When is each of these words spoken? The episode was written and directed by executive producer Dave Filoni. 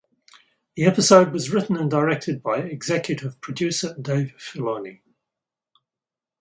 The 0.75 0.85
episode 0.85 1.31
was 1.31 1.51
written 1.51 1.77
and 1.77 1.87
directed 1.87 2.41
by 2.41 2.57
executive 2.57 3.39
producer 3.39 3.95
Dave 4.01 4.33
Filoni. 4.35 5.01